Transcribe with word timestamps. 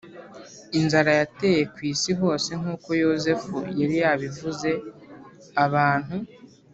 inzara 0.79 1.11
yateye 1.19 1.61
ku 1.73 1.79
isi 1.91 2.11
hose 2.19 2.49
nk 2.59 2.65
uko 2.73 2.89
Yozefu 3.03 3.55
yari 3.79 3.95
yarabivuze 4.01 4.69
Abantu 5.65 6.15